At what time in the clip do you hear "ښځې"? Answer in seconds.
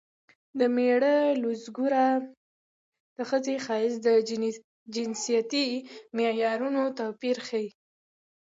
3.29-3.55